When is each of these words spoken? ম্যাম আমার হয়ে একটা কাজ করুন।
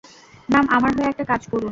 ম্যাম 0.49 0.65
আমার 0.69 0.91
হয়ে 0.95 1.09
একটা 1.09 1.23
কাজ 1.23 1.41
করুন। 1.47 1.69